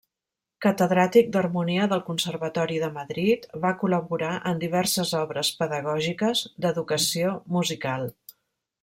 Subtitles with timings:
[0.65, 8.09] Catedràtic d'harmonia del Conservatori de Madrid, va col·laborar en diverses obres pedagògiques d'educació musical.